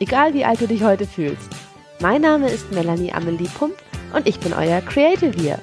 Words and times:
egal 0.00 0.34
wie 0.34 0.44
alt 0.44 0.60
du 0.60 0.66
dich 0.66 0.82
heute 0.82 1.06
fühlst. 1.06 1.48
Mein 2.00 2.22
Name 2.22 2.50
ist 2.50 2.70
Melanie 2.72 3.12
Amelie 3.12 3.48
Pump 3.48 3.74
und 4.14 4.26
ich 4.26 4.38
bin 4.40 4.52
euer 4.52 4.80
Creative 4.82 5.36
Year. 5.40 5.58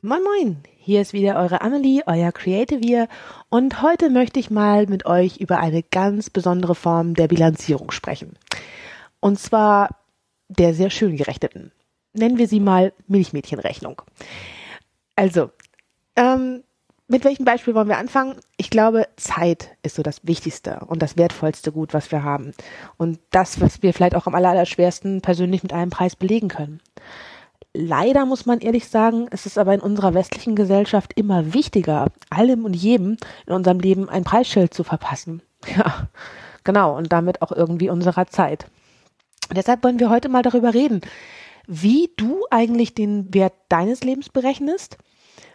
Moin 0.00 0.22
Moin, 0.22 0.56
hier 0.76 1.02
ist 1.02 1.12
wieder 1.12 1.36
eure 1.36 1.60
Amelie, 1.60 2.02
euer 2.06 2.32
Creative 2.32 2.80
Year 2.84 3.08
und 3.50 3.82
heute 3.82 4.10
möchte 4.10 4.40
ich 4.40 4.50
mal 4.50 4.86
mit 4.86 5.04
euch 5.06 5.38
über 5.38 5.58
eine 5.58 5.82
ganz 5.82 6.30
besondere 6.30 6.74
Form 6.74 7.14
der 7.14 7.28
Bilanzierung 7.28 7.90
sprechen. 7.90 8.38
Und 9.20 9.38
zwar 9.38 9.90
der 10.48 10.72
sehr 10.72 10.90
schön 10.90 11.16
gerechneten. 11.16 11.72
Nennen 12.14 12.38
wir 12.38 12.48
sie 12.48 12.60
mal 12.60 12.94
Milchmädchenrechnung. 13.06 14.00
Also, 15.14 15.50
ähm, 16.16 16.64
mit 17.08 17.24
welchem 17.24 17.46
Beispiel 17.46 17.74
wollen 17.74 17.88
wir 17.88 17.96
anfangen? 17.96 18.36
Ich 18.58 18.68
glaube, 18.68 19.08
Zeit 19.16 19.70
ist 19.82 19.96
so 19.96 20.02
das 20.02 20.26
wichtigste 20.26 20.80
und 20.86 21.02
das 21.02 21.16
wertvollste 21.16 21.72
Gut, 21.72 21.94
was 21.94 22.12
wir 22.12 22.22
haben. 22.22 22.52
Und 22.98 23.18
das, 23.30 23.60
was 23.60 23.82
wir 23.82 23.94
vielleicht 23.94 24.14
auch 24.14 24.26
am 24.26 24.34
allerschwersten 24.34 25.22
persönlich 25.22 25.62
mit 25.62 25.72
einem 25.72 25.90
Preis 25.90 26.16
belegen 26.16 26.48
können. 26.48 26.80
Leider 27.72 28.26
muss 28.26 28.44
man 28.44 28.60
ehrlich 28.60 28.88
sagen, 28.88 29.26
es 29.30 29.46
ist 29.46 29.56
aber 29.58 29.72
in 29.72 29.80
unserer 29.80 30.12
westlichen 30.12 30.54
Gesellschaft 30.54 31.12
immer 31.14 31.54
wichtiger, 31.54 32.08
allem 32.28 32.64
und 32.64 32.74
jedem 32.74 33.16
in 33.46 33.54
unserem 33.54 33.80
Leben 33.80 34.08
ein 34.08 34.24
Preisschild 34.24 34.72
zu 34.72 34.84
verpassen. 34.84 35.42
Ja, 35.76 36.08
genau, 36.62 36.96
und 36.96 37.12
damit 37.12 37.42
auch 37.42 37.50
irgendwie 37.50 37.90
unserer 37.90 38.28
Zeit. 38.28 38.66
Und 39.48 39.56
deshalb 39.56 39.82
wollen 39.82 39.98
wir 39.98 40.08
heute 40.08 40.28
mal 40.28 40.42
darüber 40.42 40.72
reden, 40.72 41.00
wie 41.66 42.10
du 42.16 42.44
eigentlich 42.50 42.94
den 42.94 43.34
Wert 43.34 43.54
deines 43.68 44.04
Lebens 44.04 44.28
berechnest, 44.28 44.98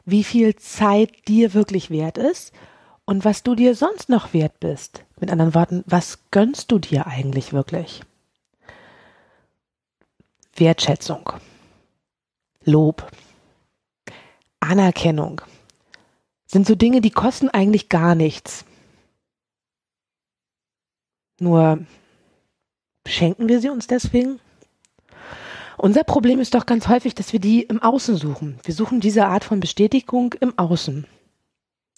wie 0.05 0.23
viel 0.23 0.55
Zeit 0.55 1.27
dir 1.27 1.53
wirklich 1.53 1.89
wert 1.89 2.17
ist 2.17 2.53
und 3.05 3.25
was 3.25 3.43
du 3.43 3.55
dir 3.55 3.75
sonst 3.75 4.09
noch 4.09 4.33
wert 4.33 4.59
bist. 4.59 5.05
Mit 5.19 5.31
anderen 5.31 5.53
Worten, 5.53 5.83
was 5.85 6.19
gönnst 6.31 6.71
du 6.71 6.79
dir 6.79 7.07
eigentlich 7.07 7.53
wirklich? 7.53 8.01
Wertschätzung, 10.55 11.31
Lob, 12.63 13.09
Anerkennung 14.59 15.41
sind 16.45 16.67
so 16.67 16.75
Dinge, 16.75 17.01
die 17.01 17.09
kosten 17.09 17.49
eigentlich 17.49 17.89
gar 17.89 18.15
nichts. 18.15 18.63
Nur 21.39 21.85
schenken 23.07 23.49
wir 23.49 23.59
sie 23.59 23.69
uns 23.69 23.87
deswegen? 23.87 24.39
Unser 25.77 26.03
Problem 26.03 26.39
ist 26.39 26.53
doch 26.53 26.65
ganz 26.65 26.87
häufig, 26.87 27.15
dass 27.15 27.33
wir 27.33 27.39
die 27.39 27.63
im 27.63 27.81
Außen 27.81 28.15
suchen. 28.15 28.59
Wir 28.63 28.73
suchen 28.73 28.99
diese 28.99 29.25
Art 29.25 29.43
von 29.43 29.59
Bestätigung 29.59 30.33
im 30.39 30.57
Außen 30.57 31.05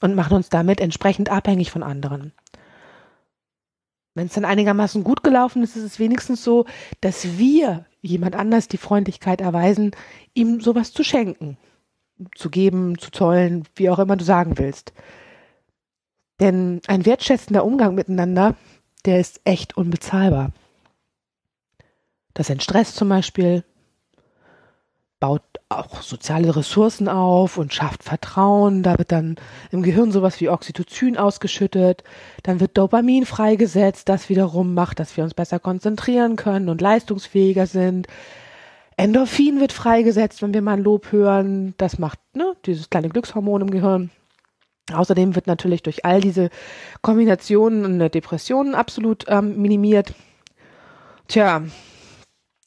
und 0.01 0.15
machen 0.15 0.35
uns 0.35 0.49
damit 0.49 0.79
entsprechend 0.79 1.29
abhängig 1.29 1.71
von 1.71 1.83
anderen. 1.83 2.33
Wenn 4.13 4.27
es 4.27 4.33
dann 4.33 4.45
einigermaßen 4.45 5.03
gut 5.03 5.23
gelaufen 5.23 5.61
ist, 5.61 5.75
ist 5.75 5.83
es 5.83 5.99
wenigstens 5.99 6.43
so, 6.43 6.65
dass 7.01 7.37
wir 7.37 7.85
jemand 8.01 8.35
anders 8.35 8.69
die 8.69 8.77
Freundlichkeit 8.77 9.41
erweisen, 9.41 9.91
ihm 10.33 10.61
sowas 10.61 10.93
zu 10.93 11.03
schenken, 11.03 11.57
zu 12.33 12.49
geben, 12.49 12.97
zu 12.97 13.11
zollen, 13.11 13.63
wie 13.75 13.89
auch 13.89 13.99
immer 13.99 14.15
du 14.15 14.23
sagen 14.23 14.57
willst. 14.57 14.93
Denn 16.39 16.81
ein 16.87 17.05
wertschätzender 17.05 17.65
Umgang 17.65 17.93
miteinander, 17.95 18.55
der 19.03 19.19
ist 19.19 19.41
echt 19.43 19.75
unbezahlbar. 19.75 20.51
Das 22.35 22.51
entstresst 22.51 22.95
zum 22.97 23.09
Beispiel, 23.09 23.63
baut 25.19 25.41
auch 25.69 26.01
soziale 26.03 26.55
Ressourcen 26.55 27.07
auf 27.07 27.57
und 27.57 27.73
schafft 27.73 28.03
Vertrauen. 28.03 28.83
Da 28.83 28.99
wird 28.99 29.11
dann 29.11 29.37
im 29.71 29.81
Gehirn 29.81 30.11
sowas 30.11 30.39
wie 30.39 30.49
Oxytocin 30.49 31.17
ausgeschüttet. 31.17 32.03
Dann 32.43 32.59
wird 32.59 32.77
Dopamin 32.77 33.25
freigesetzt, 33.25 34.07
das 34.07 34.29
wiederum 34.29 34.75
macht, 34.75 34.99
dass 34.99 35.17
wir 35.17 35.23
uns 35.23 35.33
besser 35.33 35.57
konzentrieren 35.59 36.35
können 36.35 36.69
und 36.69 36.81
leistungsfähiger 36.81 37.65
sind. 37.65 38.07
Endorphin 38.97 39.59
wird 39.59 39.71
freigesetzt, 39.71 40.41
wenn 40.41 40.53
wir 40.53 40.61
mal 40.61 40.73
ein 40.73 40.83
Lob 40.83 41.11
hören. 41.11 41.73
Das 41.77 41.97
macht 41.97 42.19
ne, 42.35 42.55
dieses 42.65 42.89
kleine 42.89 43.09
Glückshormon 43.09 43.61
im 43.61 43.71
Gehirn. 43.71 44.11
Außerdem 44.93 45.35
wird 45.35 45.47
natürlich 45.47 45.81
durch 45.81 46.05
all 46.05 46.21
diese 46.21 46.49
Kombinationen 47.01 47.85
eine 47.85 48.09
Depression 48.09 48.75
absolut 48.75 49.25
ähm, 49.27 49.59
minimiert. 49.59 50.13
Tja, 51.27 51.63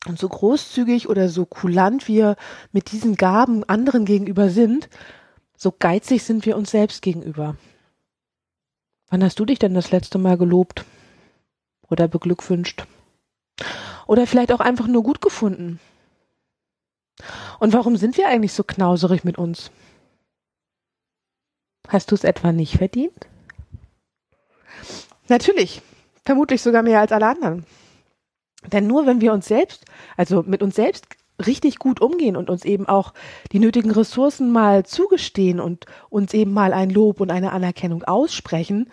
und 0.07 0.19
so 0.19 0.29
großzügig 0.29 1.09
oder 1.09 1.29
so 1.29 1.45
kulant 1.45 2.09
wir 2.09 2.37
mit 2.73 2.93
diesen 2.93 3.17
Gaben 3.17 3.65
anderen 3.65 4.05
gegenüber 4.05 4.51
sind, 4.51 4.89
so 5.57 5.73
geizig 5.77 6.23
sind 6.23 6.47
wir 6.47 6.57
uns 6.57 6.71
selbst 6.71 7.03
gegenüber. 7.03 7.57
Wann 9.11 9.25
hast 9.25 9.39
du 9.41 9.45
dich 9.45 9.59
denn 9.59 9.75
das 9.75 9.91
letzte 9.91 10.19
Mal 10.19 10.37
gelobt 10.37 10.85
oder 11.89 12.09
beglückwünscht? 12.09 12.87
Oder 14.07 14.27
vielleicht 14.27 14.53
auch 14.53 14.61
einfach 14.61 14.87
nur 14.87 15.03
gut 15.03 15.21
gefunden? 15.21 15.81
Und 17.59 17.73
warum 17.73 17.97
sind 17.97 18.17
wir 18.17 18.29
eigentlich 18.29 18.53
so 18.53 18.63
knauserig 18.63 19.25
mit 19.25 19.39
uns? 19.39 19.71
Hast 21.89 22.11
du 22.11 22.15
es 22.15 22.25
etwa 22.25 22.53
nicht 22.53 22.77
verdient? 22.77 23.27
Natürlich, 25.29 25.83
vermutlich 26.25 26.63
sogar 26.63 26.83
mehr 26.83 27.01
als 27.01 27.13
alle 27.13 27.27
anderen. 27.27 27.67
Denn 28.67 28.87
nur 28.87 29.07
wenn 29.07 29.21
wir 29.21 29.33
uns 29.33 29.47
selbst, 29.47 29.85
also 30.17 30.43
mit 30.43 30.63
uns 30.63 30.75
selbst 30.75 31.07
richtig 31.45 31.79
gut 31.79 32.01
umgehen 32.01 32.37
und 32.37 32.51
uns 32.51 32.65
eben 32.65 32.89
auch 32.89 33.15
die 33.53 33.61
nötigen 33.61 33.91
Ressourcen 33.91 34.51
mal 34.51 34.85
zugestehen 34.85 35.61
und 35.61 35.87
uns 36.11 36.35
eben 36.35 36.53
mal 36.53 36.73
ein 36.73 36.91
Lob 36.91 37.21
und 37.21 37.31
eine 37.31 37.53
Anerkennung 37.53 38.03
aussprechen, 38.05 38.91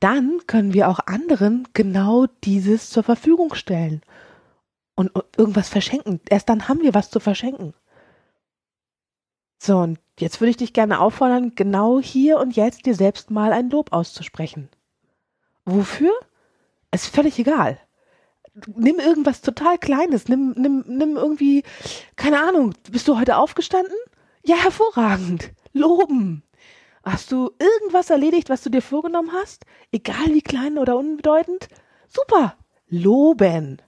dann 0.00 0.40
können 0.46 0.74
wir 0.74 0.88
auch 0.88 1.00
anderen 1.06 1.68
genau 1.72 2.26
dieses 2.44 2.90
zur 2.90 3.04
Verfügung 3.04 3.54
stellen 3.54 4.02
und 4.96 5.12
irgendwas 5.36 5.68
verschenken. 5.68 6.20
Erst 6.28 6.48
dann 6.48 6.68
haben 6.68 6.82
wir 6.82 6.94
was 6.94 7.10
zu 7.10 7.20
verschenken. 7.20 7.72
So, 9.58 9.78
und 9.78 9.98
jetzt 10.18 10.40
würde 10.40 10.50
ich 10.50 10.56
dich 10.56 10.72
gerne 10.72 11.00
auffordern, 11.00 11.54
genau 11.54 12.00
hier 12.00 12.38
und 12.38 12.56
jetzt 12.56 12.84
dir 12.84 12.94
selbst 12.94 13.30
mal 13.30 13.52
ein 13.52 13.70
Lob 13.70 13.92
auszusprechen. 13.92 14.68
Wofür? 15.64 16.12
Ist 16.90 17.06
völlig 17.06 17.38
egal 17.38 17.78
nimm 18.74 18.98
irgendwas 18.98 19.40
total 19.42 19.78
Kleines, 19.78 20.28
nimm, 20.28 20.54
nimm, 20.56 20.84
nimm 20.86 21.16
irgendwie, 21.16 21.62
keine 22.16 22.40
Ahnung, 22.40 22.74
bist 22.90 23.06
du 23.08 23.18
heute 23.18 23.36
aufgestanden? 23.36 23.96
Ja, 24.44 24.56
hervorragend. 24.56 25.50
Loben. 25.72 26.42
Hast 27.04 27.30
du 27.32 27.50
irgendwas 27.58 28.10
erledigt, 28.10 28.48
was 28.48 28.62
du 28.62 28.70
dir 28.70 28.82
vorgenommen 28.82 29.32
hast? 29.32 29.64
Egal 29.92 30.26
wie 30.28 30.42
klein 30.42 30.78
oder 30.78 30.96
unbedeutend? 30.96 31.68
Super. 32.08 32.56
Loben. 32.88 33.82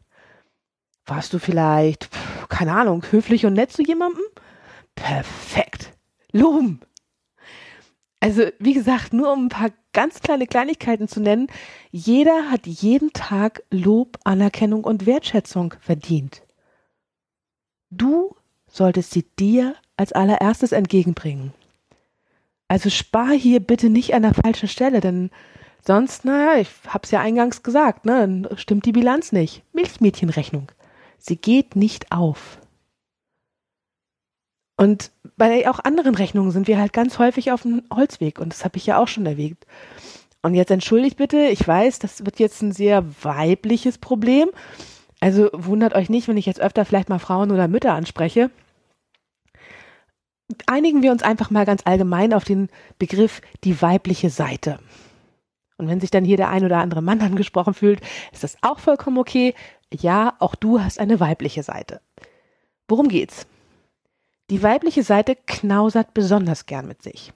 Warst 1.07 1.33
du 1.33 1.39
vielleicht, 1.39 2.11
keine 2.49 2.75
Ahnung, 2.75 3.03
höflich 3.11 3.47
und 3.47 3.55
nett 3.55 3.73
zu 3.73 3.83
jemandem? 3.83 4.23
Perfekt. 4.95 5.93
Loben. 6.33 6.81
Also, 8.21 8.43
wie 8.59 8.75
gesagt, 8.75 9.13
nur 9.13 9.33
um 9.33 9.47
ein 9.47 9.49
paar 9.49 9.71
ganz 9.93 10.21
kleine 10.21 10.47
Kleinigkeiten 10.47 11.09
zu 11.09 11.21
nennen. 11.21 11.49
Jeder 11.91 12.51
hat 12.51 12.67
jeden 12.67 13.13
Tag 13.13 13.63
Lob, 13.71 14.19
Anerkennung 14.25 14.85
und 14.85 15.07
Wertschätzung 15.07 15.75
verdient. 15.81 16.43
Du 17.91 18.35
solltest 18.67 19.13
sie 19.13 19.25
dir 19.39 19.75
als 19.97 20.13
allererstes 20.13 20.73
entgegenbringen. 20.73 21.53
Also 22.69 22.91
spar 22.91 23.31
hier 23.31 23.61
bitte 23.61 23.89
nicht 23.89 24.15
an 24.15 24.23
der 24.23 24.35
falschen 24.35 24.69
Stelle, 24.69 25.01
denn 25.01 25.31
sonst, 25.85 26.25
naja, 26.25 26.61
ich 26.61 26.69
hab's 26.87 27.11
ja 27.11 27.21
eingangs 27.21 27.63
gesagt, 27.63 28.05
ne, 28.05 28.21
dann 28.21 28.59
stimmt 28.59 28.85
die 28.85 28.93
Bilanz 28.93 29.33
nicht. 29.33 29.63
Milchmädchenrechnung. 29.73 30.71
Sie 31.19 31.37
geht 31.37 31.77
nicht 31.77 32.13
auf. 32.13 32.59
Und 34.79 35.11
bei 35.37 35.69
auch 35.69 35.81
anderen 35.81 36.15
Rechnungen 36.15 36.53
sind 36.53 36.69
wir 36.69 36.79
halt 36.79 36.93
ganz 36.93 37.19
häufig 37.19 37.51
auf 37.51 37.63
dem 37.63 37.83
Holzweg 37.93 38.39
und 38.39 38.53
das 38.53 38.65
habe 38.65 38.77
ich 38.77 38.87
ja 38.87 38.99
auch 38.99 39.09
schon 39.09 39.27
erwähnt. 39.27 39.59
Und 40.41 40.55
jetzt 40.55 40.71
entschuldigt 40.71 41.17
bitte, 41.17 41.49
ich 41.49 41.67
weiß, 41.67 41.99
das 41.99 42.25
wird 42.25 42.39
jetzt 42.39 42.63
ein 42.63 42.71
sehr 42.71 43.05
weibliches 43.23 43.99
Problem. 43.99 44.49
Also 45.19 45.51
wundert 45.53 45.95
euch 45.95 46.09
nicht, 46.09 46.29
wenn 46.29 46.37
ich 46.37 46.47
jetzt 46.47 46.61
öfter 46.61 46.85
vielleicht 46.85 47.09
mal 47.09 47.19
Frauen 47.19 47.51
oder 47.51 47.67
Mütter 47.67 47.93
anspreche. 47.93 48.53
Einigen 50.67 51.03
wir 51.03 51.11
uns 51.11 51.25
einfach 51.25 51.51
mal 51.51 51.67
ganz 51.67 51.83
allgemein 51.85 52.33
auf 52.33 52.45
den 52.45 52.69
Begriff 53.01 53.43
die 53.65 53.83
weibliche 53.83 54.31
Seite. 54.31 54.79
Und 55.77 55.89
wenn 55.89 56.01
sich 56.01 56.13
dann 56.13 56.25
hier 56.25 56.37
der 56.37 56.51
ein 56.51 56.65
oder 56.65 56.79
andere 56.79 57.03
Mann 57.03 57.21
angesprochen 57.21 57.75
fühlt, 57.75 58.01
ist 58.33 58.45
das 58.45 58.57
auch 58.63 58.79
vollkommen 58.79 59.19
okay. 59.19 59.55
Ja, 59.93 60.37
auch 60.39 60.55
du 60.55 60.81
hast 60.81 61.01
eine 61.01 61.19
weibliche 61.19 61.65
Seite. 61.65 62.01
Worum 62.87 63.09
geht's? 63.09 63.49
Die 64.51 64.63
weibliche 64.63 65.03
Seite 65.03 65.37
knausert 65.37 66.15
besonders 66.15 66.65
gern 66.65 66.87
mit 66.87 67.03
sich. 67.03 67.33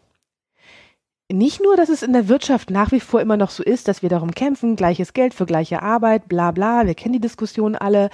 Nicht 1.31 1.63
nur, 1.63 1.77
dass 1.77 1.89
es 1.89 2.03
in 2.03 2.13
der 2.13 2.29
Wirtschaft 2.29 2.71
nach 2.71 2.91
wie 2.93 3.01
vor 3.01 3.21
immer 3.21 3.37
noch 3.37 3.51
so 3.51 3.63
ist, 3.63 3.89
dass 3.89 4.03
wir 4.03 4.09
darum 4.09 4.33
kämpfen, 4.33 4.77
gleiches 4.77 5.13
Geld 5.13 5.35
für 5.35 5.47
gleiche 5.47 5.83
Arbeit, 5.83 6.29
bla 6.29 6.51
bla, 6.51 6.87
wir 6.87 6.95
kennen 6.95 7.15
die 7.15 7.21
Diskussion 7.21 7.75
alle, 7.75 8.11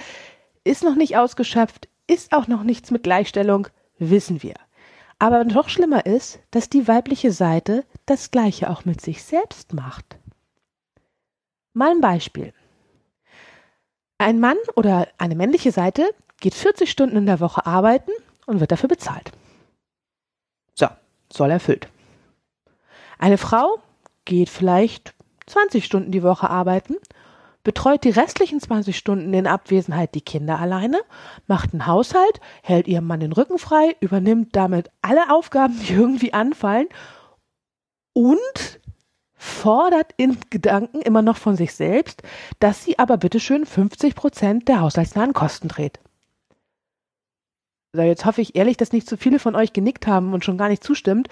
ist 0.63 0.83
noch 0.83 0.95
nicht 0.95 1.17
ausgeschöpft, 1.17 1.87
ist 2.07 2.33
auch 2.33 2.47
noch 2.47 2.63
nichts 2.63 2.91
mit 2.91 3.03
Gleichstellung, 3.03 3.67
wissen 3.99 4.43
wir. 4.43 4.55
Aber 5.17 5.43
noch 5.43 5.69
schlimmer 5.69 6.05
ist, 6.05 6.39
dass 6.51 6.69
die 6.69 6.87
weibliche 6.87 7.31
Seite 7.31 7.85
das 8.05 8.31
Gleiche 8.31 8.69
auch 8.69 8.85
mit 8.85 9.01
sich 9.01 9.23
selbst 9.23 9.73
macht. 9.73 10.17
Mal 11.73 11.91
ein 11.91 12.01
Beispiel. 12.01 12.53
Ein 14.17 14.39
Mann 14.39 14.57
oder 14.75 15.07
eine 15.17 15.35
männliche 15.35 15.71
Seite 15.71 16.09
geht 16.39 16.53
40 16.53 16.89
Stunden 16.89 17.17
in 17.17 17.25
der 17.25 17.39
Woche 17.41 17.65
arbeiten 17.65 18.11
und 18.49 18.59
wird 18.59 18.71
dafür 18.71 18.89
bezahlt. 18.89 19.31
So, 20.75 20.87
soll 21.31 21.51
erfüllt. 21.51 21.87
Eine 23.17 23.37
Frau 23.37 23.79
geht 24.25 24.49
vielleicht 24.49 25.13
20 25.47 25.85
Stunden 25.85 26.11
die 26.11 26.23
Woche 26.23 26.49
arbeiten, 26.49 26.95
betreut 27.63 28.03
die 28.03 28.09
restlichen 28.09 28.59
20 28.59 28.97
Stunden 28.97 29.33
in 29.33 29.47
Abwesenheit 29.47 30.15
die 30.15 30.21
Kinder 30.21 30.59
alleine, 30.59 30.99
macht 31.47 31.73
einen 31.73 31.85
Haushalt, 31.85 32.39
hält 32.63 32.87
ihrem 32.87 33.07
Mann 33.07 33.19
den 33.19 33.33
Rücken 33.33 33.59
frei, 33.59 33.95
übernimmt 33.99 34.55
damit 34.55 34.89
alle 35.01 35.29
Aufgaben, 35.31 35.79
die 35.79 35.93
irgendwie 35.93 36.33
anfallen 36.33 36.87
und 38.13 38.79
fordert 39.33 40.13
in 40.17 40.37
Gedanken 40.49 41.01
immer 41.01 41.21
noch 41.21 41.37
von 41.37 41.55
sich 41.55 41.73
selbst, 41.73 42.23
dass 42.59 42.83
sie 42.83 42.99
aber 42.99 43.17
bitteschön 43.17 43.65
50 43.65 44.15
Prozent 44.15 44.67
der 44.67 44.81
haushaltsnahen 44.81 45.33
Kosten 45.33 45.67
dreht. 45.67 45.99
So, 47.93 48.01
jetzt 48.01 48.25
hoffe 48.25 48.41
ich 48.41 48.55
ehrlich, 48.55 48.77
dass 48.77 48.91
nicht 48.91 49.07
zu 49.07 49.17
viele 49.17 49.39
von 49.39 49.55
euch 49.55 49.73
genickt 49.73 50.05
haben 50.05 50.33
und 50.33 50.45
schon 50.45 50.57
gar 50.57 50.69
nicht 50.69 50.83
zustimmt, 50.83 51.27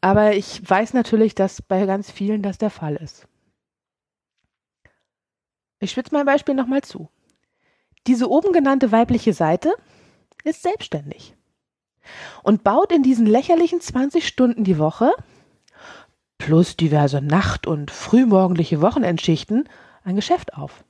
aber 0.00 0.34
ich 0.34 0.68
weiß 0.68 0.94
natürlich, 0.94 1.34
dass 1.34 1.60
bei 1.60 1.84
ganz 1.86 2.10
vielen 2.10 2.42
das 2.42 2.58
der 2.58 2.70
Fall 2.70 2.96
ist. 2.96 3.26
Ich 5.80 5.90
spitze 5.90 6.14
mein 6.14 6.26
Beispiel 6.26 6.54
nochmal 6.54 6.82
zu. 6.82 7.08
Diese 8.06 8.30
oben 8.30 8.52
genannte 8.52 8.92
weibliche 8.92 9.32
Seite 9.32 9.72
ist 10.44 10.62
selbstständig 10.62 11.34
und 12.42 12.64
baut 12.64 12.92
in 12.92 13.02
diesen 13.02 13.26
lächerlichen 13.26 13.80
20 13.80 14.26
Stunden 14.26 14.64
die 14.64 14.78
Woche 14.78 15.12
plus 16.38 16.76
diverse 16.76 17.20
Nacht- 17.20 17.66
und 17.66 17.90
frühmorgendliche 17.90 18.80
Wochenendschichten 18.80 19.68
ein 20.04 20.16
Geschäft 20.16 20.54
auf. 20.54 20.84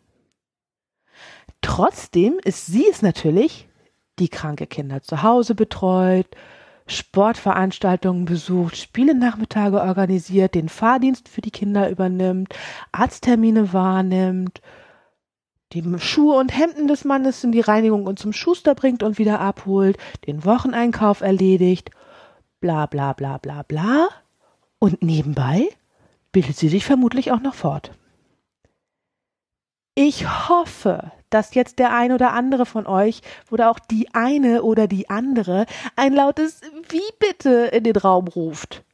Trotzdem 1.62 2.38
ist 2.44 2.66
sie 2.66 2.86
es 2.88 3.02
natürlich, 3.02 3.67
die 4.18 4.28
kranke 4.28 4.66
Kinder 4.66 5.02
zu 5.02 5.22
Hause 5.22 5.54
betreut, 5.54 6.26
Sportveranstaltungen 6.86 8.24
besucht, 8.24 8.76
Spielenachmittage 8.76 9.80
organisiert, 9.80 10.54
den 10.54 10.68
Fahrdienst 10.68 11.28
für 11.28 11.40
die 11.40 11.50
Kinder 11.50 11.90
übernimmt, 11.90 12.54
Arzttermine 12.92 13.72
wahrnimmt, 13.72 14.60
die 15.72 15.84
Schuhe 15.98 16.38
und 16.38 16.56
Hemden 16.56 16.88
des 16.88 17.04
Mannes 17.04 17.44
in 17.44 17.52
die 17.52 17.60
Reinigung 17.60 18.06
und 18.06 18.18
zum 18.18 18.32
Schuster 18.32 18.74
bringt 18.74 19.02
und 19.02 19.18
wieder 19.18 19.40
abholt, 19.40 19.98
den 20.26 20.44
Wocheneinkauf 20.44 21.20
erledigt, 21.20 21.90
bla 22.60 22.86
bla 22.86 23.12
bla 23.12 23.36
bla 23.38 23.62
bla. 23.62 24.08
Und 24.78 25.02
nebenbei 25.02 25.68
bildet 26.32 26.56
sie 26.56 26.68
sich 26.68 26.84
vermutlich 26.84 27.32
auch 27.32 27.40
noch 27.40 27.54
fort. 27.54 27.92
Ich 30.00 30.48
hoffe, 30.48 31.10
dass 31.28 31.54
jetzt 31.54 31.80
der 31.80 31.92
ein 31.92 32.12
oder 32.12 32.32
andere 32.32 32.66
von 32.66 32.86
euch 32.86 33.20
oder 33.50 33.68
auch 33.68 33.80
die 33.80 34.14
eine 34.14 34.62
oder 34.62 34.86
die 34.86 35.10
andere 35.10 35.66
ein 35.96 36.12
lautes 36.12 36.60
Wie 36.88 37.02
bitte 37.18 37.64
in 37.72 37.82
den 37.82 37.96
Raum 37.96 38.28
ruft. 38.28 38.84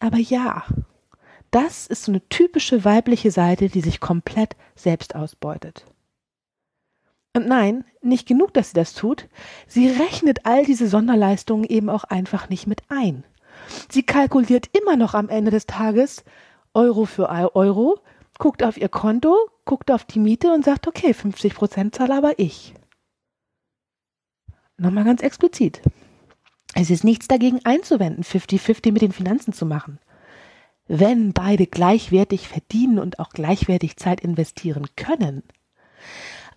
Aber 0.00 0.16
ja, 0.16 0.64
das 1.52 1.86
ist 1.86 2.02
so 2.02 2.10
eine 2.10 2.28
typische 2.28 2.84
weibliche 2.84 3.30
Seite, 3.30 3.68
die 3.68 3.82
sich 3.82 4.00
komplett 4.00 4.56
selbst 4.74 5.14
ausbeutet. 5.14 5.86
Und 7.32 7.46
nein, 7.46 7.84
nicht 8.02 8.26
genug, 8.26 8.52
dass 8.52 8.70
sie 8.70 8.74
das 8.74 8.94
tut, 8.94 9.28
sie 9.68 9.86
rechnet 9.86 10.44
all 10.44 10.64
diese 10.64 10.88
Sonderleistungen 10.88 11.62
eben 11.62 11.88
auch 11.88 12.02
einfach 12.02 12.48
nicht 12.48 12.66
mit 12.66 12.82
ein. 12.88 13.22
Sie 13.88 14.02
kalkuliert 14.02 14.76
immer 14.76 14.96
noch 14.96 15.14
am 15.14 15.28
Ende 15.28 15.52
des 15.52 15.66
Tages 15.66 16.24
Euro 16.74 17.04
für 17.04 17.28
Euro, 17.54 18.00
guckt 18.38 18.64
auf 18.64 18.76
ihr 18.76 18.88
Konto, 18.88 19.36
guckt 19.66 19.90
auf 19.90 20.04
die 20.04 20.18
Miete 20.18 20.52
und 20.54 20.64
sagt, 20.64 20.88
okay, 20.88 21.12
50 21.12 21.54
Prozent 21.54 21.94
zahle 21.94 22.16
aber 22.16 22.38
ich. 22.38 22.72
Nochmal 24.78 25.04
ganz 25.04 25.22
explizit. 25.22 25.82
Es 26.74 26.90
ist 26.90 27.04
nichts 27.04 27.28
dagegen 27.28 27.64
einzuwenden, 27.64 28.24
50-50 28.24 28.92
mit 28.92 29.02
den 29.02 29.12
Finanzen 29.12 29.52
zu 29.52 29.66
machen. 29.66 29.98
Wenn 30.88 31.32
beide 31.32 31.66
gleichwertig 31.66 32.48
verdienen 32.48 32.98
und 32.98 33.18
auch 33.18 33.30
gleichwertig 33.30 33.96
Zeit 33.96 34.20
investieren 34.20 34.86
können. 34.96 35.42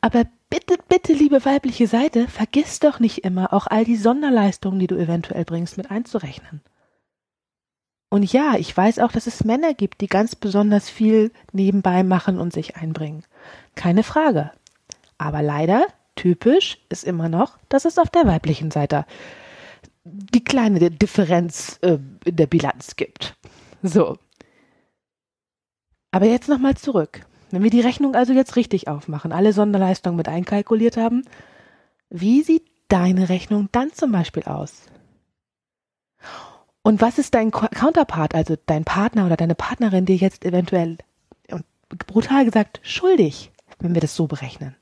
Aber 0.02 0.26
bitte, 0.50 0.76
bitte, 0.88 1.14
liebe 1.14 1.44
weibliche 1.46 1.88
Seite, 1.88 2.28
vergiss 2.28 2.80
doch 2.80 3.00
nicht 3.00 3.20
immer 3.20 3.54
auch 3.54 3.68
all 3.68 3.86
die 3.86 3.96
Sonderleistungen, 3.96 4.80
die 4.80 4.88
du 4.88 4.96
eventuell 4.96 5.46
bringst, 5.46 5.78
mit 5.78 5.90
einzurechnen. 5.90 6.62
Und 8.10 8.32
ja, 8.34 8.56
ich 8.58 8.76
weiß 8.76 9.00
auch, 9.00 9.12
dass 9.12 9.28
es 9.28 9.44
Männer 9.44 9.74
gibt, 9.74 10.02
die 10.02 10.08
ganz 10.08 10.36
besonders 10.36 10.90
viel 10.90 11.32
nebenbei 11.52 12.04
machen 12.04 12.40
und 12.40 12.52
sich 12.52 12.76
einbringen. 12.76 13.24
Keine 13.76 14.04
Frage. 14.04 14.52
Aber 15.20 15.44
leider, 15.44 15.86
typisch 16.16 16.80
ist 16.90 17.04
immer 17.04 17.30
noch, 17.30 17.58
dass 17.70 17.86
es 17.86 18.00
auf 18.00 18.10
der 18.10 18.26
weiblichen 18.26 18.72
Seite 18.72 19.06
die 20.04 20.44
kleine 20.44 20.90
Differenz 20.90 21.78
äh, 21.82 22.00
in 22.26 22.36
der 22.36 22.48
Bilanz 22.48 22.96
gibt. 22.96 23.36
So. 23.84 24.18
Aber 26.12 26.26
jetzt 26.26 26.50
nochmal 26.50 26.76
zurück. 26.76 27.26
Wenn 27.52 27.64
wir 27.64 27.70
die 27.70 27.82
Rechnung 27.82 28.16
also 28.16 28.34
jetzt 28.34 28.56
richtig 28.56 28.88
aufmachen, 28.88 29.32
alle 29.32 29.54
Sonderleistungen 29.54 30.18
mit 30.18 30.28
einkalkuliert 30.28 30.98
haben, 30.98 31.24
wie 32.10 32.42
sieht 32.42 32.66
deine 32.88 33.30
Rechnung 33.30 33.70
dann 33.72 33.94
zum 33.94 34.12
Beispiel 34.12 34.44
aus? 34.44 34.84
Und 36.82 37.02
was 37.02 37.18
ist 37.18 37.34
dein 37.36 37.52
Counterpart, 37.52 38.36
also 38.36 38.56
dein 38.66 38.86
Partner 38.86 39.26
oder 39.26 39.38
deine 39.38 39.56
Partnerin 39.56 40.06
dir 40.06 40.16
jetzt 40.16 40.46
eventuell, 40.46 40.98
brutal 42.08 42.46
gesagt, 42.46 42.80
schuldig, 42.84 43.52
wenn 43.80 43.94
wir 43.94 44.02
das 44.02 44.16
so 44.16 44.28
berechnen? 44.28 44.76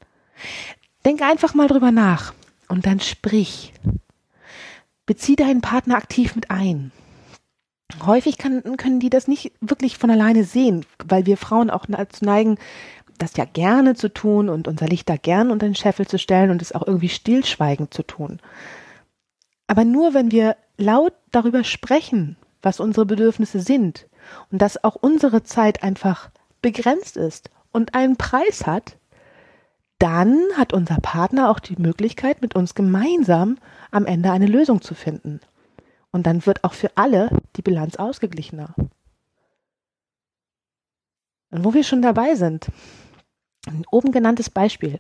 Denk 1.06 1.22
einfach 1.22 1.54
mal 1.54 1.68
drüber 1.68 1.92
nach 1.92 2.34
und 2.68 2.86
dann 2.86 3.00
sprich. 3.00 3.74
Bezieh 5.06 5.36
deinen 5.36 5.62
Partner 5.62 5.96
aktiv 5.96 6.36
mit 6.36 6.52
ein. 6.52 6.92
Häufig 8.06 8.38
kann, 8.38 8.78
können 8.78 9.00
die 9.00 9.10
das 9.10 9.28
nicht 9.28 9.54
wirklich 9.62 9.98
von 9.98 10.12
alleine 10.12 10.44
sehen, 10.44 10.86
weil 11.06 11.26
wir 11.26 11.38
Frauen 11.38 11.70
auch 11.70 11.86
dazu 11.88 12.26
neigen, 12.26 12.58
das 13.18 13.38
ja 13.38 13.46
gerne 13.46 13.96
zu 13.96 14.14
tun 14.14 14.50
und 14.50 14.68
unser 14.68 14.88
Licht 14.88 15.10
da 15.10 15.16
gern 15.16 15.50
unter 15.50 15.66
den 15.66 15.76
Scheffel 15.76 16.06
zu 16.06 16.20
stellen 16.20 16.52
und 16.52 16.62
es 16.62 16.74
auch 16.74 16.86
irgendwie 16.86 17.10
stillschweigend 17.10 17.94
zu 17.94 18.04
tun. 18.04 18.40
Aber 19.66 19.86
nur 19.86 20.14
wenn 20.14 20.32
wir 20.32 20.56
laut 20.78 21.14
darüber 21.32 21.64
sprechen, 21.64 22.38
was 22.62 22.80
unsere 22.80 23.06
Bedürfnisse 23.06 23.60
sind 23.60 24.08
und 24.52 24.62
dass 24.62 24.84
auch 24.84 24.96
unsere 24.96 25.44
Zeit 25.44 25.84
einfach 25.84 26.30
begrenzt 26.62 27.18
ist 27.18 27.50
und 27.72 27.94
einen 27.94 28.18
Preis 28.18 28.66
hat, 28.66 28.98
dann 30.00 30.40
hat 30.56 30.74
unser 30.74 30.98
Partner 30.98 31.50
auch 31.50 31.60
die 31.60 31.82
Möglichkeit, 31.82 32.42
mit 32.42 32.56
uns 32.56 32.76
gemeinsam 32.76 33.58
am 33.92 34.06
Ende 34.06 34.32
eine 34.32 34.46
Lösung 34.46 34.82
zu 34.82 34.94
finden. 34.94 35.40
Und 36.12 36.28
dann 36.28 36.46
wird 36.46 36.64
auch 36.64 36.74
für 36.74 36.92
alle 36.96 37.30
die 37.56 37.62
Bilanz 37.62 37.96
ausgeglichener. 37.96 38.74
Und 41.50 41.64
wo 41.64 41.74
wir 41.74 41.84
schon 41.84 42.02
dabei 42.02 42.36
sind, 42.36 42.68
ein 43.66 43.84
oben 43.90 44.12
genanntes 44.12 44.50
Beispiel 44.50 45.00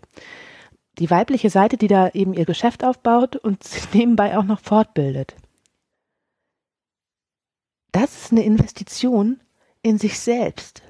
die 0.99 1.11
weibliche 1.11 1.49
Seite, 1.49 1.77
die 1.77 1.87
da 1.87 2.09
eben 2.09 2.33
ihr 2.33 2.45
Geschäft 2.45 2.83
aufbaut 2.83 3.35
und 3.35 3.63
sich 3.63 3.93
nebenbei 3.93 4.37
auch 4.37 4.43
noch 4.43 4.59
fortbildet. 4.59 5.35
Das 7.99 8.25
ist 8.25 8.31
eine 8.31 8.43
Investition 8.43 9.39
in 9.81 9.97
sich 9.97 10.19
selbst. 10.19 10.83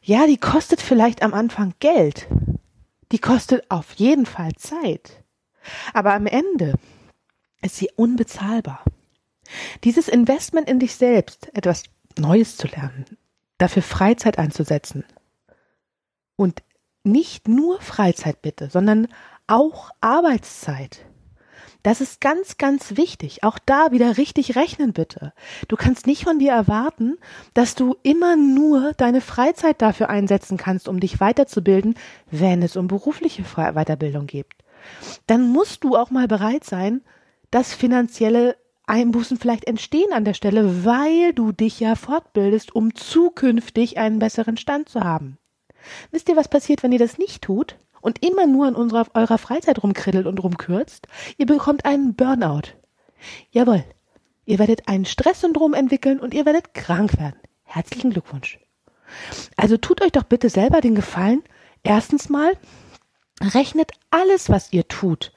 Ja, 0.00 0.26
die 0.26 0.38
kostet 0.38 0.80
vielleicht 0.80 1.20
am 1.20 1.34
Anfang 1.34 1.74
Geld. 1.78 2.26
Die 3.12 3.18
kostet 3.18 3.70
auf 3.70 3.92
jeden 3.96 4.24
Fall 4.24 4.54
Zeit. 4.54 5.22
Aber 5.92 6.14
am 6.14 6.24
Ende 6.24 6.72
ist 7.60 7.76
sie 7.76 7.90
unbezahlbar. 7.96 8.82
Dieses 9.84 10.08
Investment 10.08 10.70
in 10.70 10.78
dich 10.78 10.94
selbst, 10.94 11.54
etwas 11.54 11.82
Neues 12.16 12.56
zu 12.56 12.66
lernen, 12.68 13.04
dafür 13.58 13.82
Freizeit 13.82 14.38
einzusetzen 14.38 15.04
und 16.36 16.62
nicht 17.04 17.46
nur 17.46 17.82
Freizeit 17.82 18.40
bitte, 18.40 18.70
sondern 18.70 19.06
auch 19.46 19.90
Arbeitszeit. 20.00 21.04
Das 21.86 22.00
ist 22.00 22.20
ganz, 22.20 22.58
ganz 22.58 22.96
wichtig. 22.96 23.44
Auch 23.44 23.60
da 23.64 23.92
wieder 23.92 24.16
richtig 24.16 24.56
rechnen 24.56 24.92
bitte. 24.92 25.32
Du 25.68 25.76
kannst 25.76 26.08
nicht 26.08 26.24
von 26.24 26.40
dir 26.40 26.50
erwarten, 26.50 27.16
dass 27.54 27.76
du 27.76 27.94
immer 28.02 28.34
nur 28.34 28.92
deine 28.94 29.20
Freizeit 29.20 29.80
dafür 29.80 30.10
einsetzen 30.10 30.56
kannst, 30.56 30.88
um 30.88 30.98
dich 30.98 31.20
weiterzubilden, 31.20 31.94
wenn 32.28 32.60
es 32.64 32.74
um 32.74 32.88
berufliche 32.88 33.44
Weiterbildung 33.44 34.26
geht. 34.26 34.48
Dann 35.28 35.48
musst 35.48 35.84
du 35.84 35.94
auch 35.94 36.10
mal 36.10 36.26
bereit 36.26 36.64
sein, 36.64 37.02
dass 37.52 37.72
finanzielle 37.72 38.56
Einbußen 38.86 39.36
vielleicht 39.36 39.68
entstehen 39.68 40.12
an 40.12 40.24
der 40.24 40.34
Stelle, 40.34 40.84
weil 40.84 41.34
du 41.34 41.52
dich 41.52 41.78
ja 41.78 41.94
fortbildest, 41.94 42.74
um 42.74 42.96
zukünftig 42.96 43.96
einen 43.96 44.18
besseren 44.18 44.56
Stand 44.56 44.88
zu 44.88 45.04
haben. 45.04 45.38
Wisst 46.10 46.28
ihr, 46.28 46.34
was 46.34 46.48
passiert, 46.48 46.82
wenn 46.82 46.90
ihr 46.90 46.98
das 46.98 47.16
nicht 47.16 47.42
tut 47.42 47.76
und 48.06 48.24
immer 48.24 48.46
nur 48.46 48.68
in 48.68 48.76
unserer, 48.76 49.04
eurer 49.14 49.36
Freizeit 49.36 49.82
rumkrittelt 49.82 50.26
und 50.26 50.38
rumkürzt? 50.38 51.08
Ihr 51.38 51.46
bekommt 51.46 51.84
einen 51.84 52.14
Burnout. 52.14 52.68
Jawohl. 53.50 53.84
Ihr 54.44 54.60
werdet 54.60 54.86
ein 54.86 55.04
Stresssyndrom 55.04 55.74
entwickeln 55.74 56.20
und 56.20 56.32
ihr 56.32 56.46
werdet 56.46 56.72
krank 56.72 57.18
werden. 57.18 57.40
Herzlichen 57.64 58.10
Glückwunsch. 58.10 58.60
Also 59.56 59.76
tut 59.76 60.02
euch 60.02 60.12
doch 60.12 60.22
bitte 60.22 60.50
selber 60.50 60.80
den 60.80 60.94
Gefallen. 60.94 61.42
Erstens 61.82 62.28
mal, 62.28 62.52
rechnet 63.42 63.90
alles, 64.10 64.50
was 64.50 64.72
ihr 64.72 64.86
tut, 64.86 65.32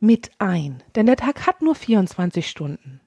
mit 0.00 0.32
ein, 0.38 0.82
denn 0.96 1.06
der 1.06 1.16
Tag 1.16 1.46
hat 1.46 1.62
nur 1.62 1.76
24 1.76 2.50
Stunden. 2.50 3.00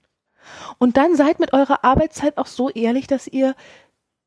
Und 0.77 0.95
dann 0.95 1.17
seid 1.17 1.41
mit 1.41 1.51
eurer 1.51 1.83
Arbeitszeit 1.83 2.37
auch 2.37 2.47
so 2.47 2.69
ehrlich, 2.69 3.07
dass 3.07 3.27
ihr 3.27 3.55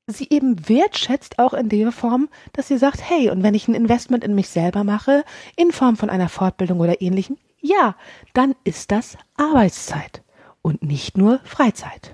sie 0.07 0.29
eben 0.31 0.69
wertschätzt, 0.69 1.39
auch 1.39 1.55
in 1.55 1.69
der 1.69 1.93
Form, 1.93 2.29
dass 2.53 2.71
ihr 2.71 2.79
sagt, 2.79 3.01
hey, 3.09 3.31
und 3.31 3.43
wenn 3.43 3.55
ich 3.55 3.69
ein 3.69 3.75
Investment 3.75 4.25
in 4.25 4.35
mich 4.35 4.49
selber 4.49 4.85
mache, 4.85 5.25
in 5.57 5.73
Form 5.73 5.97
von 5.97 6.11
einer 6.11 6.29
Fortbildung 6.29 6.81
oder 6.81 7.01
ähnlichem, 7.01 7.39
ja, 7.61 7.97
dann 8.35 8.55
ist 8.65 8.91
das 8.91 9.17
Arbeitszeit 9.37 10.23
und 10.61 10.83
nicht 10.83 11.17
nur 11.17 11.41
Freizeit. 11.45 12.13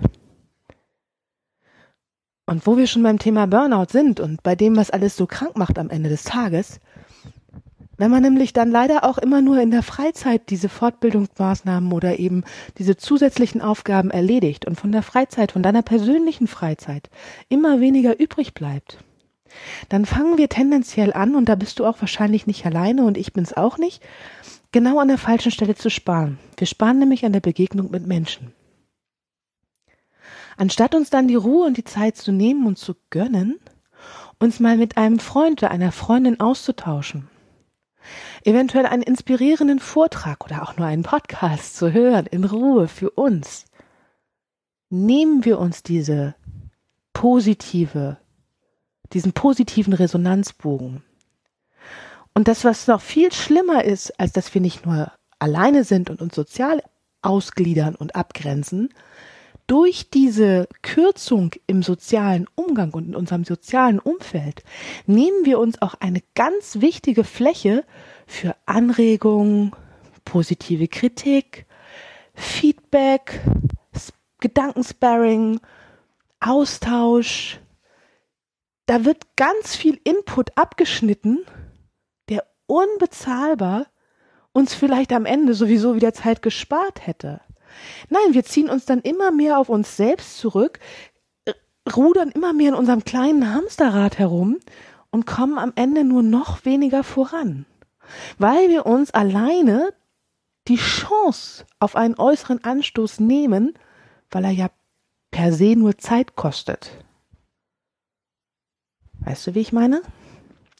Und 2.45 2.65
wo 2.65 2.77
wir 2.77 2.87
schon 2.87 3.03
beim 3.03 3.19
Thema 3.19 3.47
Burnout 3.47 3.91
sind 3.91 4.19
und 4.19 4.43
bei 4.43 4.55
dem, 4.55 4.75
was 4.75 4.91
alles 4.91 5.15
so 5.15 5.25
krank 5.25 5.57
macht 5.57 5.77
am 5.77 5.89
Ende 5.89 6.09
des 6.09 6.23
Tages, 6.23 6.79
wenn 8.01 8.09
man 8.09 8.23
nämlich 8.23 8.51
dann 8.51 8.71
leider 8.71 9.03
auch 9.03 9.19
immer 9.19 9.43
nur 9.43 9.61
in 9.61 9.69
der 9.69 9.83
Freizeit 9.83 10.49
diese 10.49 10.69
Fortbildungsmaßnahmen 10.69 11.91
oder 11.91 12.17
eben 12.17 12.43
diese 12.79 12.97
zusätzlichen 12.97 13.61
Aufgaben 13.61 14.09
erledigt 14.09 14.65
und 14.65 14.79
von 14.79 14.91
der 14.91 15.03
Freizeit, 15.03 15.51
von 15.51 15.61
deiner 15.61 15.83
persönlichen 15.83 16.47
Freizeit 16.47 17.11
immer 17.47 17.79
weniger 17.79 18.19
übrig 18.19 18.55
bleibt, 18.55 18.97
dann 19.89 20.07
fangen 20.07 20.39
wir 20.39 20.49
tendenziell 20.49 21.13
an, 21.13 21.35
und 21.35 21.47
da 21.47 21.53
bist 21.53 21.77
du 21.77 21.85
auch 21.85 22.01
wahrscheinlich 22.01 22.47
nicht 22.47 22.65
alleine 22.65 23.03
und 23.03 23.17
ich 23.17 23.33
bin's 23.33 23.53
auch 23.53 23.77
nicht, 23.77 24.01
genau 24.71 24.97
an 24.97 25.09
der 25.09 25.19
falschen 25.19 25.51
Stelle 25.51 25.75
zu 25.75 25.91
sparen. 25.91 26.39
Wir 26.57 26.65
sparen 26.65 26.97
nämlich 26.97 27.23
an 27.23 27.33
der 27.33 27.39
Begegnung 27.39 27.91
mit 27.91 28.07
Menschen. 28.07 28.51
Anstatt 30.57 30.95
uns 30.95 31.11
dann 31.11 31.27
die 31.27 31.35
Ruhe 31.35 31.67
und 31.67 31.77
die 31.77 31.83
Zeit 31.83 32.17
zu 32.17 32.31
nehmen 32.31 32.65
und 32.65 32.79
zu 32.79 32.95
gönnen, 33.11 33.59
uns 34.39 34.59
mal 34.59 34.77
mit 34.77 34.97
einem 34.97 35.19
Freund 35.19 35.61
oder 35.61 35.69
einer 35.69 35.91
Freundin 35.91 36.39
auszutauschen, 36.39 37.27
eventuell 38.43 38.85
einen 38.85 39.03
inspirierenden 39.03 39.79
Vortrag 39.79 40.43
oder 40.45 40.63
auch 40.63 40.77
nur 40.77 40.87
einen 40.87 41.03
Podcast 41.03 41.75
zu 41.75 41.91
hören, 41.91 42.25
in 42.25 42.43
Ruhe 42.43 42.87
für 42.87 43.11
uns, 43.11 43.65
nehmen 44.89 45.45
wir 45.45 45.59
uns 45.59 45.83
diese 45.83 46.35
positive, 47.13 48.17
diesen 49.13 49.33
positiven 49.33 49.93
Resonanzbogen. 49.93 51.03
Und 52.33 52.47
das, 52.47 52.63
was 52.63 52.87
noch 52.87 53.01
viel 53.01 53.31
schlimmer 53.31 53.83
ist, 53.83 54.19
als 54.19 54.31
dass 54.31 54.53
wir 54.53 54.61
nicht 54.61 54.85
nur 54.85 55.11
alleine 55.39 55.83
sind 55.83 56.09
und 56.09 56.21
uns 56.21 56.35
sozial 56.35 56.81
ausgliedern 57.21 57.95
und 57.95 58.15
abgrenzen, 58.15 58.89
durch 59.71 60.09
diese 60.09 60.67
Kürzung 60.81 61.51
im 61.65 61.81
sozialen 61.81 62.45
Umgang 62.55 62.93
und 62.93 63.07
in 63.07 63.15
unserem 63.15 63.45
sozialen 63.45 63.99
Umfeld 63.99 64.65
nehmen 65.05 65.45
wir 65.45 65.59
uns 65.59 65.81
auch 65.81 65.95
eine 66.01 66.21
ganz 66.35 66.81
wichtige 66.81 67.23
Fläche 67.23 67.85
für 68.27 68.53
Anregungen, 68.65 69.71
positive 70.25 70.89
Kritik, 70.89 71.67
Feedback, 72.33 73.39
Gedankensparring, 74.41 75.61
Austausch. 76.41 77.61
Da 78.87 79.05
wird 79.05 79.37
ganz 79.37 79.77
viel 79.77 80.01
Input 80.03 80.57
abgeschnitten, 80.57 81.45
der 82.27 82.43
unbezahlbar 82.65 83.85
uns 84.51 84.73
vielleicht 84.73 85.13
am 85.13 85.25
Ende 85.25 85.53
sowieso 85.53 85.95
wieder 85.95 86.13
Zeit 86.13 86.41
gespart 86.41 87.07
hätte. 87.07 87.39
Nein, 88.09 88.33
wir 88.33 88.43
ziehen 88.43 88.69
uns 88.69 88.85
dann 88.85 89.01
immer 89.01 89.31
mehr 89.31 89.57
auf 89.59 89.69
uns 89.69 89.97
selbst 89.97 90.37
zurück, 90.37 90.79
rudern 91.95 92.29
immer 92.29 92.53
mehr 92.53 92.69
in 92.69 92.75
unserem 92.75 93.03
kleinen 93.03 93.53
Hamsterrad 93.53 94.19
herum 94.19 94.57
und 95.09 95.25
kommen 95.25 95.57
am 95.57 95.73
Ende 95.75 96.03
nur 96.03 96.23
noch 96.23 96.65
weniger 96.65 97.03
voran, 97.03 97.65
weil 98.37 98.69
wir 98.69 98.85
uns 98.85 99.11
alleine 99.11 99.93
die 100.67 100.77
Chance 100.77 101.65
auf 101.79 101.95
einen 101.95 102.15
äußeren 102.17 102.63
Anstoß 102.63 103.19
nehmen, 103.19 103.73
weil 104.29 104.45
er 104.45 104.51
ja 104.51 104.69
per 105.31 105.53
se 105.53 105.75
nur 105.75 105.97
Zeit 105.97 106.35
kostet. 106.35 106.91
Weißt 109.21 109.47
du, 109.47 109.55
wie 109.55 109.61
ich 109.61 109.73
meine? 109.73 110.01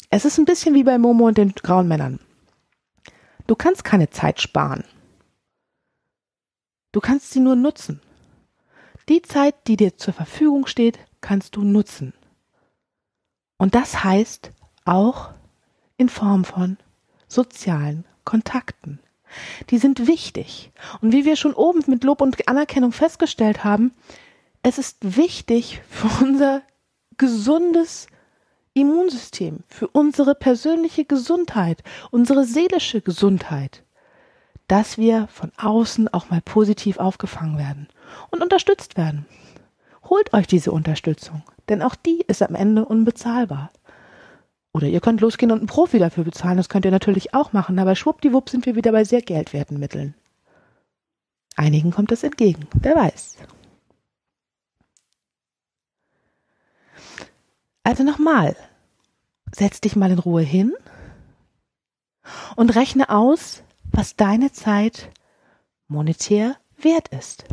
Es 0.10 0.26
ist 0.26 0.38
ein 0.38 0.46
bisschen 0.46 0.74
wie 0.74 0.84
bei 0.84 0.98
Momo 0.98 1.28
und 1.28 1.38
den 1.38 1.54
grauen 1.54 1.88
Männern. 1.88 2.20
Du 3.48 3.56
kannst 3.56 3.84
keine 3.84 4.10
Zeit 4.10 4.42
sparen. 4.42 4.84
Du 6.92 7.00
kannst 7.00 7.32
sie 7.32 7.40
nur 7.40 7.56
nutzen. 7.56 8.02
Die 9.08 9.22
Zeit, 9.22 9.56
die 9.68 9.78
dir 9.78 9.98
zur 9.98 10.14
Verfügung 10.14 10.68
steht, 10.68 11.00
kannst 11.22 11.56
du 11.56 11.64
nutzen. 11.64 12.14
Und 13.58 13.76
das 13.76 14.04
heißt 14.04 14.52
auch 14.86 15.30
in 15.98 16.10
Form 16.10 16.44
von 16.44 16.78
sozialen 17.28 18.06
Kontakten. 18.26 19.00
Die 19.70 19.78
sind 19.78 20.08
wichtig. 20.08 20.72
Und 21.02 21.14
wie 21.14 21.26
wir 21.26 21.36
schon 21.36 21.54
oben 21.54 21.84
mit 21.88 22.04
Lob 22.04 22.22
und 22.22 22.48
Anerkennung 22.48 22.92
festgestellt 22.92 23.64
haben, 23.64 23.94
es 24.64 24.78
ist 24.78 25.16
wichtig 25.18 25.82
für 25.90 26.24
unser 26.24 26.62
gesundes 27.18 28.08
Immunsystem, 28.74 29.60
für 29.68 29.88
unsere 29.88 30.36
persönliche 30.36 31.06
Gesundheit, 31.06 31.84
unsere 32.10 32.46
seelische 32.46 33.02
Gesundheit 33.02 33.84
dass 34.72 34.98
wir 34.98 35.28
von 35.28 35.52
außen 35.58 36.14
auch 36.14 36.30
mal 36.30 36.40
positiv 36.40 36.98
aufgefangen 36.98 37.58
werden 37.58 37.90
und 38.30 38.42
unterstützt 38.42 38.96
werden. 38.96 39.26
Holt 40.06 40.32
euch 40.32 40.48
diese 40.48 40.72
Unterstützung, 40.72 41.44
denn 41.68 41.82
auch 41.82 41.94
die 41.94 42.22
ist 42.26 42.42
am 42.42 42.56
Ende 42.56 42.86
unbezahlbar. 42.86 43.74
Oder 44.72 44.88
ihr 44.88 45.02
könnt 45.02 45.20
losgehen 45.20 45.52
und 45.52 45.58
einen 45.58 45.68
Profi 45.68 46.00
dafür 46.00 46.24
bezahlen, 46.24 46.56
das 46.56 46.70
könnt 46.70 46.86
ihr 46.86 46.92
natürlich 46.92 47.34
auch 47.34 47.52
machen, 47.52 47.80
aber 47.80 47.98
schwuppdiwupp 47.98 48.50
sind 48.50 48.66
wir 48.66 48.78
wieder 48.78 48.94
bei 48.94 49.04
sehr 49.04 49.22
geldwerten 49.22 49.78
Mitteln. 49.78 50.16
Einigen 51.58 51.92
kommt 51.92 52.12
das 52.12 52.24
entgegen, 52.24 52.66
wer 52.76 52.96
weiß. 52.96 53.40
Also 57.84 58.04
nochmal, 58.04 58.56
setz 59.54 59.82
dich 59.82 59.98
mal 59.98 60.12
in 60.12 60.20
Ruhe 60.20 60.44
hin 60.44 60.72
und 62.56 62.74
rechne 62.74 63.10
aus, 63.10 63.64
was 63.92 64.16
deine 64.16 64.52
Zeit 64.52 65.12
monetär 65.88 66.58
wert 66.78 67.10
ist. 67.10 67.46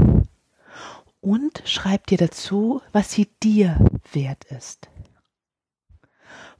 Und 1.20 1.62
schreib 1.64 2.06
dir 2.06 2.18
dazu, 2.18 2.80
was 2.92 3.12
sie 3.12 3.28
dir 3.42 3.78
wert 4.12 4.44
ist. 4.44 4.88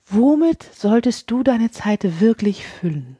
Womit 0.04 0.62
solltest 0.74 1.30
du 1.30 1.42
deine 1.42 1.70
Zeit 1.70 2.20
wirklich 2.20 2.66
füllen? 2.66 3.18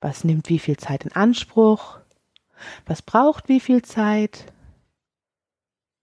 Was 0.00 0.24
nimmt 0.24 0.48
wie 0.48 0.58
viel 0.58 0.76
Zeit 0.76 1.04
in 1.04 1.12
Anspruch? 1.12 1.98
Was 2.86 3.02
braucht 3.02 3.48
wie 3.48 3.60
viel 3.60 3.82
Zeit? 3.82 4.52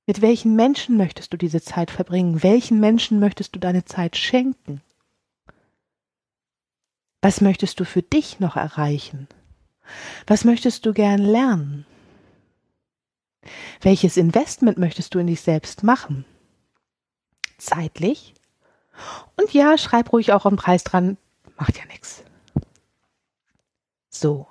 Mit 0.06 0.22
welchen 0.22 0.56
Menschen 0.56 0.98
möchtest 0.98 1.32
du 1.32 1.38
diese 1.38 1.62
Zeit 1.62 1.92
verbringen? 1.92 2.44
Welchen 2.44 2.80
Menschen 2.80 3.20
möchtest 3.20 3.56
du 3.56 3.60
deine 3.60 3.86
Zeit 3.86 4.18
schenken? 4.18 4.82
Was 7.22 7.42
möchtest 7.42 7.80
du 7.80 7.86
für 7.86 8.02
dich 8.02 8.40
noch 8.40 8.56
erreichen? 8.56 9.28
Was 10.26 10.44
möchtest 10.44 10.86
du 10.86 10.94
gern 10.94 11.20
lernen? 11.20 11.86
Welches 13.82 14.18
Investment 14.18 14.78
möchtest 14.78 15.14
du 15.14 15.20
in 15.20 15.28
dich 15.28 15.42
selbst 15.42 15.84
machen? 15.84 16.26
Zeitlich? 17.58 18.34
Und 19.38 19.54
ja, 19.54 19.78
schreib 19.78 20.12
ruhig 20.14 20.32
auch 20.34 20.46
einen 20.46 20.58
Preis 20.58 20.84
dran, 20.84 21.18
macht 21.58 21.78
ja 21.78 21.86
nichts. 21.86 22.24
So. 24.10 24.48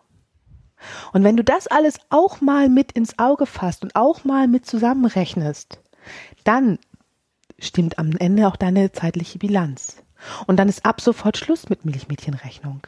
Und 1.13 1.25
wenn 1.25 1.37
du 1.37 1.45
das 1.45 1.67
alles 1.67 1.99
auch 2.09 2.41
mal 2.41 2.69
mit 2.69 2.93
ins 2.93 3.19
Auge 3.19 3.47
fasst 3.47 3.83
und 3.83 3.95
auch 3.97 4.25
mal 4.25 4.49
mit 4.49 4.67
zusammenrechnest, 4.67 5.79
dann 6.45 6.79
stimmt 7.59 7.99
am 7.99 8.13
Ende 8.13 8.49
auch 8.49 8.57
deine 8.57 8.91
zeitliche 8.93 9.39
Bilanz. 9.39 10.03
Und 10.47 10.57
dann 10.57 10.69
ist 10.69 10.85
ab 10.85 11.01
sofort 11.01 11.37
Schluss 11.37 11.69
mit 11.69 11.85
Milchmädchenrechnung. 11.85 12.87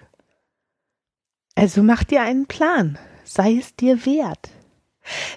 Also 1.55 1.83
mach 1.83 2.05
dir 2.05 2.23
einen 2.23 2.47
Plan. 2.47 2.99
sei 3.25 3.57
es 3.57 3.77
dir 3.77 4.05
wert. 4.05 4.51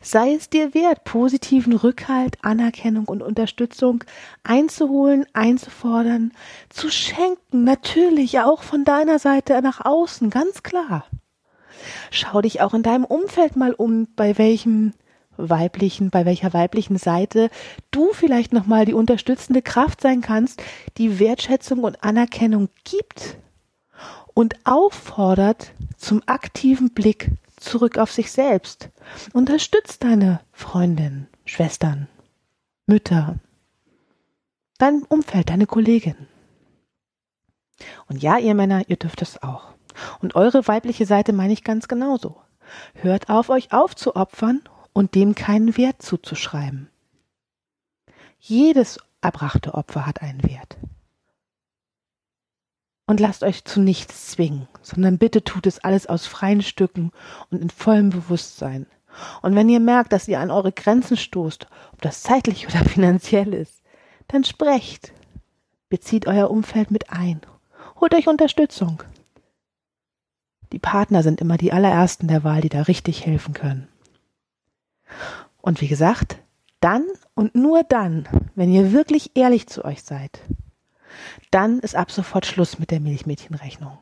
Sei 0.01 0.33
es 0.33 0.49
dir 0.49 0.73
wert, 0.73 1.03
positiven 1.05 1.73
Rückhalt, 1.73 2.37
Anerkennung 2.43 3.05
und 3.05 3.23
Unterstützung 3.23 4.03
einzuholen, 4.43 5.25
einzufordern, 5.33 6.31
zu 6.69 6.91
schenken, 6.91 7.63
natürlich 7.63 8.39
auch 8.39 8.61
von 8.61 8.83
deiner 8.83 9.17
Seite 9.17 9.59
nach 9.61 9.83
außen, 9.83 10.29
ganz 10.29 10.61
klar. 10.61 11.05
Schau 12.11 12.41
dich 12.41 12.61
auch 12.61 12.73
in 12.73 12.83
deinem 12.83 13.05
Umfeld 13.05 13.55
mal 13.55 13.73
um, 13.73 14.07
bei 14.15 14.37
welchem 14.37 14.93
weiblichen, 15.37 16.09
bei 16.09 16.25
welcher 16.25 16.53
weiblichen 16.53 16.97
Seite 16.97 17.49
du 17.91 18.11
vielleicht 18.13 18.53
nochmal 18.53 18.85
die 18.85 18.93
unterstützende 18.93 19.61
Kraft 19.61 20.01
sein 20.01 20.21
kannst, 20.21 20.61
die 20.97 21.19
Wertschätzung 21.19 21.83
und 21.83 22.03
Anerkennung 22.03 22.69
gibt 22.83 23.37
und 24.33 24.55
auffordert 24.65 25.71
zum 25.97 26.21
aktiven 26.25 26.91
Blick 26.91 27.31
zurück 27.57 27.97
auf 27.97 28.11
sich 28.11 28.31
selbst. 28.31 28.89
Unterstützt 29.33 30.03
deine 30.03 30.41
Freundin, 30.51 31.27
Schwestern, 31.45 32.07
Mütter, 32.85 33.39
dein 34.77 35.03
Umfeld, 35.03 35.49
deine 35.49 35.65
Kollegin. 35.65 36.15
Und 38.07 38.21
ja, 38.21 38.37
ihr 38.37 38.55
Männer, 38.55 38.83
ihr 38.87 38.97
dürft 38.97 39.21
es 39.21 39.41
auch. 39.41 39.73
Und 40.19 40.35
eure 40.35 40.67
weibliche 40.67 41.05
Seite 41.05 41.33
meine 41.33 41.53
ich 41.53 41.63
ganz 41.63 41.87
genauso. 41.87 42.41
Hört 42.95 43.29
auf, 43.29 43.49
euch 43.49 43.71
aufzuopfern 43.71 44.61
und 44.95 45.13
dem 45.13 45.35
keinen 45.35 45.75
Wert 45.75 46.01
zuzuschreiben. 46.01 46.89
Jedes 48.39 48.97
erbrachte 49.19 49.73
Opfer 49.73 50.05
hat 50.05 50.21
einen 50.21 50.41
Wert. 50.43 50.77
Und 53.05 53.19
lasst 53.19 53.43
euch 53.43 53.65
zu 53.65 53.81
nichts 53.81 54.31
zwingen, 54.31 54.67
sondern 54.81 55.17
bitte 55.17 55.43
tut 55.43 55.67
es 55.67 55.79
alles 55.79 56.07
aus 56.07 56.25
freien 56.25 56.61
Stücken 56.61 57.11
und 57.51 57.61
in 57.61 57.69
vollem 57.69 58.09
Bewusstsein. 58.09 58.87
Und 59.41 59.53
wenn 59.53 59.69
ihr 59.69 59.81
merkt, 59.81 60.13
dass 60.13 60.29
ihr 60.29 60.39
an 60.39 60.49
eure 60.49 60.71
Grenzen 60.71 61.17
stoßt, 61.17 61.67
ob 61.91 62.01
das 62.01 62.23
zeitlich 62.23 62.65
oder 62.67 62.83
finanziell 62.89 63.53
ist, 63.53 63.83
dann 64.29 64.43
sprecht. 64.45 65.11
Bezieht 65.89 66.25
euer 66.25 66.49
Umfeld 66.49 66.89
mit 66.89 67.11
ein. 67.11 67.41
Holt 67.99 68.13
euch 68.15 68.27
Unterstützung. 68.27 69.03
Die 70.71 70.79
Partner 70.79 71.21
sind 71.21 71.41
immer 71.41 71.57
die 71.57 71.73
allerersten 71.73 72.27
der 72.27 72.43
Wahl, 72.43 72.61
die 72.61 72.69
da 72.69 72.83
richtig 72.83 73.25
helfen 73.25 73.53
können. 73.53 73.87
Und 75.61 75.81
wie 75.81 75.87
gesagt, 75.87 76.37
dann 76.79 77.05
und 77.33 77.55
nur 77.55 77.83
dann, 77.83 78.27
wenn 78.55 78.71
ihr 78.71 78.91
wirklich 78.91 79.31
ehrlich 79.35 79.67
zu 79.67 79.83
euch 79.83 80.03
seid, 80.03 80.41
dann 81.51 81.79
ist 81.79 81.95
ab 81.95 82.11
sofort 82.11 82.45
Schluss 82.45 82.79
mit 82.79 82.91
der 82.91 82.99
Milchmädchenrechnung. 82.99 83.97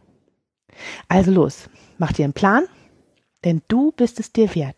Also 1.07 1.31
los, 1.31 1.69
mach 1.98 2.12
dir 2.12 2.25
einen 2.25 2.33
Plan, 2.33 2.65
denn 3.43 3.62
du 3.67 3.91
bist 3.91 4.19
es 4.19 4.31
dir 4.31 4.53
wert. 4.55 4.75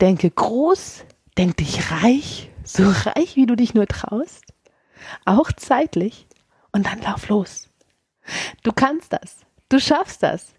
Denke 0.00 0.30
groß, 0.30 1.04
denk 1.36 1.58
dich 1.58 1.90
reich, 1.90 2.50
so 2.64 2.84
reich, 2.84 3.36
wie 3.36 3.46
du 3.46 3.56
dich 3.56 3.74
nur 3.74 3.86
traust, 3.86 4.44
auch 5.24 5.52
zeitlich, 5.52 6.26
und 6.72 6.86
dann 6.86 7.02
lauf 7.02 7.28
los. 7.28 7.68
Du 8.62 8.72
kannst 8.72 9.12
das, 9.12 9.44
du 9.68 9.78
schaffst 9.78 10.22
das. 10.22 10.54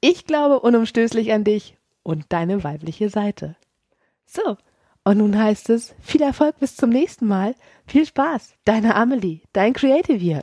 Ich 0.00 0.26
glaube 0.26 0.60
unumstößlich 0.60 1.32
an 1.32 1.44
dich 1.44 1.76
und 2.02 2.26
deine 2.30 2.64
weibliche 2.64 3.08
Seite. 3.08 3.56
So, 4.34 4.56
und 5.04 5.18
nun 5.18 5.38
heißt 5.38 5.70
es 5.70 5.94
viel 6.00 6.22
Erfolg 6.22 6.58
bis 6.58 6.74
zum 6.74 6.90
nächsten 6.90 7.26
Mal. 7.26 7.54
Viel 7.86 8.04
Spaß, 8.04 8.54
deine 8.64 8.96
Amelie, 8.96 9.42
dein 9.52 9.74
Creative 9.74 10.18
Year. 10.18 10.42